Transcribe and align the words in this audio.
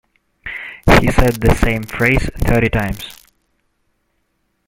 He 0.99 1.11
said 1.11 1.33
the 1.35 1.53
same 1.53 1.83
phrase 1.83 2.27
thirty 2.39 2.69
times. 2.69 3.23